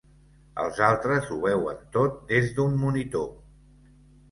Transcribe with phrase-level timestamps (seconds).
[0.63, 3.31] Els altres ho veuen tot des d'un monitor.